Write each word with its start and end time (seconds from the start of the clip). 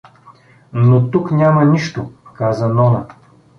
—Но 0.73 1.11
тук 1.11 1.31
няма 1.31 1.65
нищо— 1.65 2.11
каза 2.33 2.67
Нона. 2.69 3.05